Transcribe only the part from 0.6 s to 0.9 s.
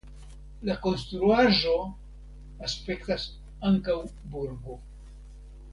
La